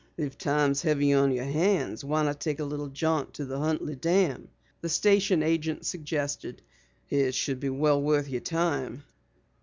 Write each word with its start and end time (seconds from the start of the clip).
"If 0.17 0.35
time's 0.35 0.81
heavy 0.81 1.13
on 1.13 1.31
your 1.31 1.45
hands 1.45 2.03
why 2.03 2.23
not 2.23 2.39
take 2.39 2.59
a 2.59 2.63
little 2.63 2.87
jaunt 2.87 3.35
to 3.35 3.45
the 3.45 3.59
Huntley 3.59 3.95
Dam?" 3.95 4.47
the 4.81 4.89
station 4.89 5.43
agent 5.43 5.85
suggested. 5.85 6.63
"It 7.11 7.35
should 7.35 7.59
be 7.59 7.69
well 7.69 8.01
worth 8.01 8.27
your 8.27 8.41
time." 8.41 9.03